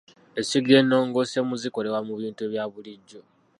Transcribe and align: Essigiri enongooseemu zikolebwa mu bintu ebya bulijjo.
Essigiri 0.39 0.75
enongooseemu 0.81 1.53
zikolebwa 1.61 1.99
mu 2.07 2.13
bintu 2.21 2.39
ebya 2.47 2.65
bulijjo. 2.71 3.21